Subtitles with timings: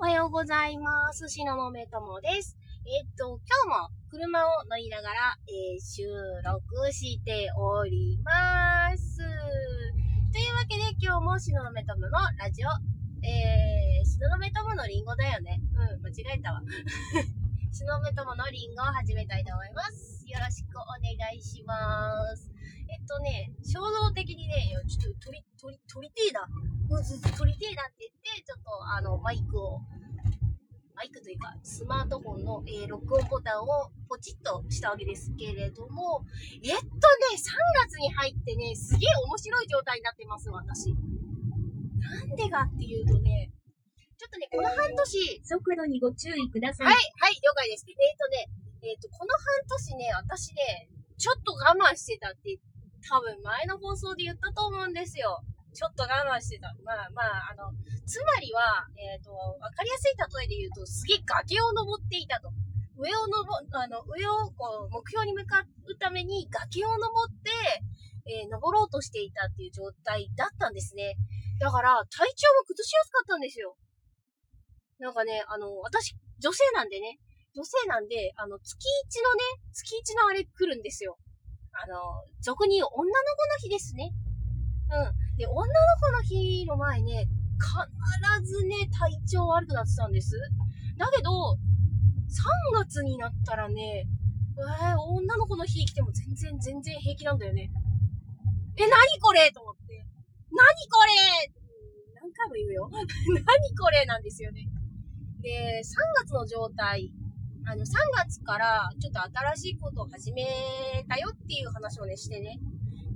[0.00, 1.28] おはようございます。
[1.28, 2.56] しののめともです。
[2.86, 6.06] えっと、今日も車を乗りながら、えー収
[6.46, 9.18] 録しております。
[9.18, 12.70] というわけで今日もしののめとものラジオ、
[13.26, 15.60] えー、しののめとものリンゴだよね。
[15.74, 16.62] うん、間違えたわ。
[17.74, 20.22] しののめとものリンゴを始めたいと思います。
[20.30, 22.52] よろしくお願いします。
[22.86, 26.46] えっとね、衝動的にね、ちょっと撮り、撮り、撮りてえな。
[26.90, 29.80] うん、ずとりてえなって言って、ちょっとあの、マイクを、
[30.94, 33.66] マイクというか、スマートフォンの、えー録音ボタンを
[34.08, 36.24] ポチッとしたわけですけれども、
[36.62, 36.90] えっとね、
[37.34, 40.94] 3月に入ってね、すげえ面白い状態になってます、私。
[41.98, 43.50] なんでかっていうとね、
[44.18, 46.86] ちょっとね、この半年、速度にご注意ください。
[46.86, 47.86] はい、はい、了解です。
[47.86, 48.50] えっ、とね、
[48.82, 49.44] えっ、と、この半
[49.78, 52.58] 年ね、私ね、ちょっと我慢してたって、
[53.08, 55.38] 多分前の放送で言ったと思うんですよ。
[55.78, 56.74] ちょっと我慢してた。
[56.82, 57.70] まあまあ、あの、
[58.02, 62.50] つまりは、えっ、と、わかりやすい例えで言うと、すげえ崖を登っていたと。
[62.98, 63.46] 上を登、
[63.78, 67.54] あの、上をこう、目標に向かうために崖を登って、
[68.26, 71.14] えー登ろうとしていたっていう状態だったんですね。
[71.62, 73.78] だから、体調も崩しやすかったんですよ。
[74.98, 77.22] なんかね、あの、私、女性なんでね、
[77.54, 81.16] 女性なんで、あの、月一のね、月一のあれ来るんですよ。
[81.70, 84.10] あの、俗に女の子の日ですね。
[84.90, 85.36] うん。
[85.36, 85.66] で、女の
[86.00, 90.36] 子の日の前ね、必ずね、体調悪くなってたんです。
[90.96, 91.58] だけど、
[92.28, 94.06] 3月になったらね、
[94.58, 97.70] えー、女の子の日来ても全然、全然平気なんだよね。
[98.76, 99.50] え、何これ？
[99.52, 100.04] と思って。
[100.50, 101.52] 何これ？
[102.20, 102.90] 何回も言うよ。
[102.90, 104.04] 何これ？
[104.06, 104.68] なんですよね。
[105.42, 107.12] で、3月の状態、
[107.66, 110.46] あの、3月からちょっと新しいことを始め
[111.08, 112.58] たよっていう話をね、してね。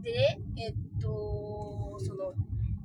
[0.03, 1.42] でね、えっと、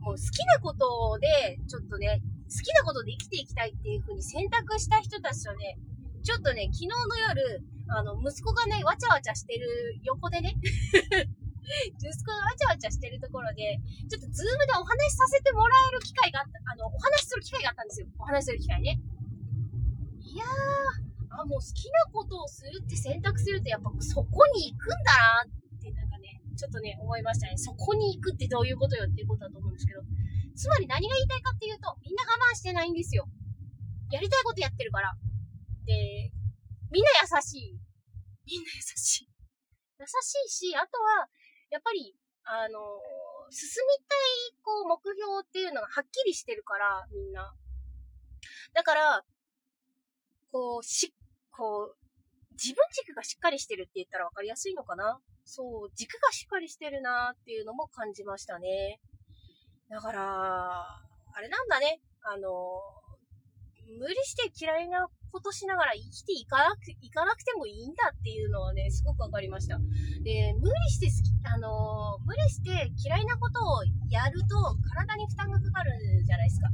[0.08, 5.76] もう好きなことで、ちょっとね、好きなことで生きていきたいっていう風に選択した人たちとね、
[6.24, 6.96] ちょっとね、昨日の
[7.28, 7.60] 夜、
[7.92, 10.56] あの、息子がね、わちゃわちゃしてる横でね、
[12.00, 18.08] 息子がわちゃわちゃしてるところで、ちょっとズームでお話しさせてもらえる機会があった、あの、お話しする機会があったんですよ。
[18.18, 19.02] お話しする機会ね。
[20.24, 27.58] いやー、あ、もう好きなことをするって選択すると、やっぱそこに行くんだなって、なんかね、ちょっとね、思いましたね。
[27.58, 30.02] そこに行くってどういうことよっていうことだと思うんですけど、
[30.56, 33.28] つまり何が言いたいかっていうと、みんな我慢してないんですよ。
[34.12, 35.16] やりたいことやってるから。
[35.86, 36.32] で、
[36.92, 37.80] みんな優しい。
[38.46, 39.30] みんな優しい。
[40.00, 41.28] 優しいし、あとは、
[41.70, 42.16] やっぱり、
[42.50, 42.80] あの
[43.52, 47.54] 進みたい、こう、目標っていうのがはっきりしてるから、みんな。
[48.74, 49.26] だから、
[50.52, 51.14] こう、し、
[51.52, 52.07] こう、
[52.62, 55.20] 自分軸がしっかりしてるって言ったら分かりやすいのかな？
[55.46, 59.00] そう、軸がしっかりしてるなっていうのも感じましたね。
[59.90, 62.02] だから、あれなんだね。
[62.24, 62.50] あの、
[64.00, 69.78] 無理して嫌いなことしながら生きていかなく、いかなくてもいいんだっていうのはね、すごくわかりました。
[69.78, 75.92] で、無理して好き、あの、無理して嫌いなことをやると体に負担がかかる
[76.26, 76.68] じゃないですか。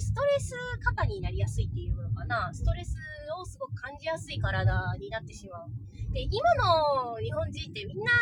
[0.00, 2.50] ストレス過多になりやすいっていうのかな。
[2.52, 2.94] ストレス
[3.40, 4.62] をすごく感じやすい体
[4.98, 5.70] になってしまう。
[6.12, 8.12] で、今の日本人ってみんな、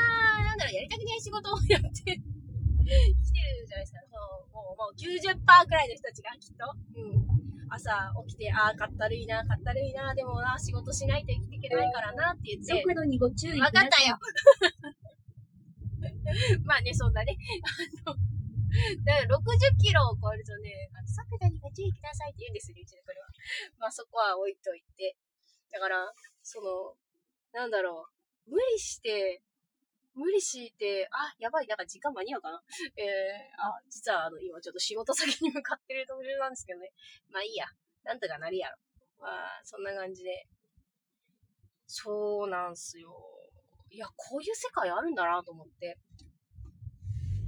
[0.45, 4.01] なんだろう、やりたくない仕事をやって、 生きてるじゃないですか。
[4.11, 4.17] そ
[4.51, 6.65] うもう、もう90%くらいの人たちがきっと。
[6.97, 7.47] うん。
[7.69, 7.91] 朝
[8.27, 12.81] 起きて、ああ、かったるいな、かったるいな、でもな、仕事しないと生きていけないからなって言って。
[12.83, 13.87] 速度にご注意ください。
[13.87, 14.19] ったよ。
[16.65, 17.37] まあね、そんなね。
[18.07, 18.17] あの、
[19.05, 23.29] だから60キロを超えるとね、あの、速度にご注意くださいって言うんですよ、うちのこれは。
[23.79, 25.17] まあそこは置いといて。
[25.71, 26.97] だから、その、
[27.53, 28.09] なんだろ
[28.47, 29.43] う、無理して、
[30.15, 32.63] 無理して、あ、やばい、なんか時間間に合うかな
[32.97, 36.93] えー、あ、実はあの、今ちょっと仕事先に向かってる途中なんですけどね。
[37.29, 37.67] まあいいや。
[38.07, 38.77] なんとかなるやろ。
[39.19, 40.47] まあ、そんな感じで。
[41.87, 43.13] そうなんすよ。
[43.91, 45.99] いや、こういう世界あるんだなと思って。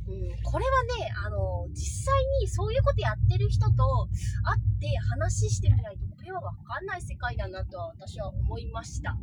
[0.08, 4.08] うん、これはね、あの、実際にそういうことやってる人と
[4.42, 9.16] 会って話してみないと、これはわかんない世界だなとは私は思いました。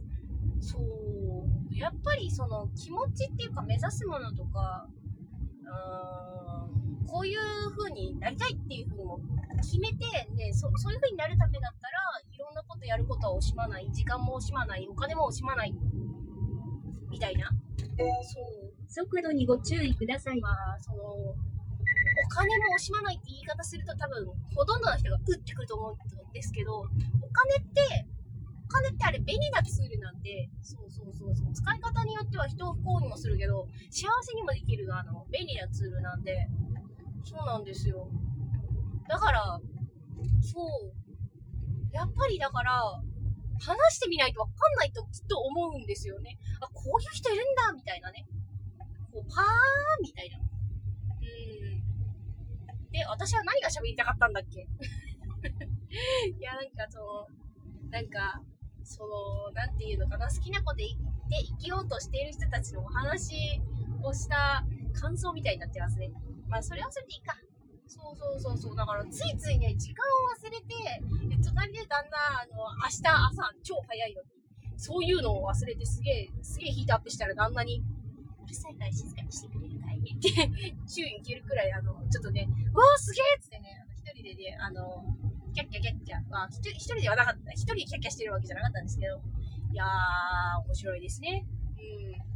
[0.60, 1.76] そう。
[1.76, 4.88] やっぱりその気持ちっていうか目指すものとか、
[5.64, 7.40] うーん、こういう
[7.76, 9.20] 風になりたいっていう風にも
[9.62, 10.06] 決めて、
[10.36, 11.98] ね、そそういう風になるためだったら、
[12.32, 15.74] いろんなことやることは惜しまない、時間も惜しまない、お金も惜しまない、
[17.10, 17.50] みたいな。
[18.88, 20.40] 速度にご注意ください。
[20.42, 21.36] まあ、その、お
[22.30, 24.26] 金も惜しまないって言い方すると多分、
[24.56, 28.08] ほとんどの人が打ってくると思うんですけど、お金って、
[28.66, 36.48] お金ってあれ便利なツールなんで、そうそうそうそう、使い方によっては人を不幸にもするけど、幸せにもできる、あの、便利なツールなんで、
[37.24, 38.08] そうなんですよ。
[39.08, 39.60] だから、
[40.42, 40.94] そう。
[41.94, 43.02] やっぱりだから、
[43.60, 46.38] 話してみないとわかんないときっと思うんですよね。
[46.62, 48.26] あ、こういう人いるんだ、みたいなね。
[49.12, 49.48] こう、パーン
[50.04, 50.40] みたいな。
[50.40, 50.46] うん。
[52.92, 54.68] で、私は何が喋りたかったんだっけ？
[56.38, 57.28] いや、なんかその、
[57.90, 58.42] なんか、
[58.84, 61.00] その、なんていうのかな、好きな子でいて
[61.46, 63.62] 生きようとしている人たちのお話
[64.04, 66.12] をした感想みたいになってますね。
[66.48, 67.36] まあ、それはそれでいいか。
[67.88, 68.76] そうそうそうそう。
[68.76, 74.28] だから、ついついね、時間を忘れて、隣で旦那、あの、明日朝超早いのに、
[74.78, 77.84] そういうのを忘れてすげえ、すげえヒートアップしたら旦那に、
[78.44, 80.30] うるさいから静かにしてくれるかいって、
[80.86, 85.06] 注意に消えるくらい、あの、ちょっとね、わーすげえっつってね、あの一人でね、あの、
[85.54, 89.22] キャッキャキャッキャ、まあ、一人ではなかった、一人キャッキャしてるわけじゃなかったんですけど、
[89.72, 91.46] いやー、面白いですね。
[91.78, 92.35] うん。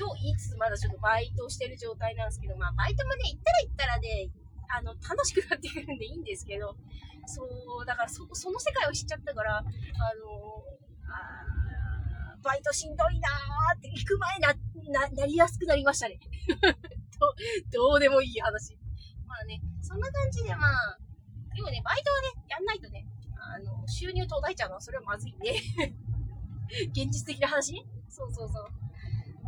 [0.00, 4.32] と言いつつ、まだちょっとバイトをしてる状態なんですけど、まあ、バイトもね、行ったら行ったらね、
[4.72, 6.74] あの、楽しくなってくるんでいいんですけど、
[7.28, 9.68] そう、だからそ、その世界を知っちゃったから、あの
[11.12, 11.50] あ
[12.42, 14.54] バイトしんどいなーって行く前な、
[14.88, 16.18] な、なりやすくなりましたね。
[17.70, 18.78] どどうでもいい話。
[19.26, 20.98] まあね、そんな感じでまあ、
[21.54, 23.06] でもね、バイトはね、やんないとね、
[23.36, 25.60] あの、収入途絶えちゃうのはそれはまずいんで、
[26.96, 27.84] 現実的な話ね。
[28.08, 28.89] そうそうそう。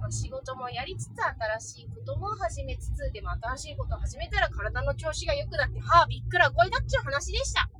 [0.03, 1.11] まあ、仕事もやりつつ
[1.61, 7.71] 新しいことも始めつつ、でも新しいことを始めたら体の調子が良くなって、はあ、びっくらこいだっちゅう話でした。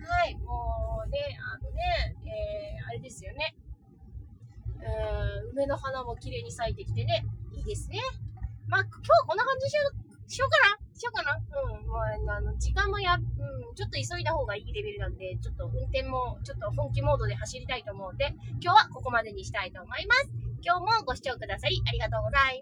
[0.00, 3.54] はい、もうね、あのね、えー、あれですよね。
[4.80, 8.00] えー、梅の花も綺麗に咲いてきてね、いいですね。
[8.66, 11.86] まあ、今日はこんな感じにしようしようかなしようかなうん。
[12.26, 20.51] まあ、あの、時間もや、うん、ちょっと急いだ方がいいレベルなんで、ちょっと運転も、ちょっと本気モードで走りたいと思うんで、今日はここまでにしたいと思います。
[20.64, 22.50] 今日もご視聴くださりありがとうございます。